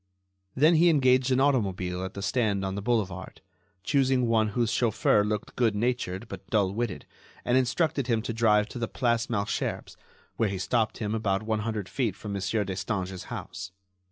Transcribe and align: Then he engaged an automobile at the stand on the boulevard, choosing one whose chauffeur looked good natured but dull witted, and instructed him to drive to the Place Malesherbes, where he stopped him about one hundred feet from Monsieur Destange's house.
Then 0.55 0.73
he 0.77 0.89
engaged 0.89 1.29
an 1.29 1.39
automobile 1.39 2.03
at 2.03 2.15
the 2.15 2.23
stand 2.23 2.65
on 2.65 2.73
the 2.73 2.81
boulevard, 2.81 3.39
choosing 3.83 4.25
one 4.25 4.47
whose 4.47 4.71
chauffeur 4.71 5.23
looked 5.23 5.55
good 5.55 5.75
natured 5.75 6.27
but 6.27 6.47
dull 6.49 6.73
witted, 6.73 7.05
and 7.45 7.55
instructed 7.55 8.07
him 8.07 8.23
to 8.23 8.33
drive 8.33 8.67
to 8.69 8.79
the 8.79 8.87
Place 8.87 9.27
Malesherbes, 9.29 9.95
where 10.37 10.49
he 10.49 10.57
stopped 10.57 10.97
him 10.97 11.13
about 11.13 11.43
one 11.43 11.59
hundred 11.59 11.87
feet 11.87 12.15
from 12.15 12.33
Monsieur 12.33 12.63
Destange's 12.65 13.25
house. 13.25 13.73